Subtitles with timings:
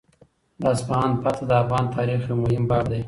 [0.61, 2.99] د اصفهان فتحه د افغان تاریخ یو مهم باب دی.